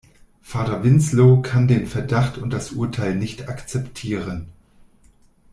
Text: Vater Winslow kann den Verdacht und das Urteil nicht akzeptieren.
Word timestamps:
Vater 0.41 0.83
Winslow 0.83 1.43
kann 1.43 1.67
den 1.67 1.85
Verdacht 1.85 2.39
und 2.39 2.49
das 2.49 2.71
Urteil 2.71 3.13
nicht 3.15 3.49
akzeptieren. 3.49 4.47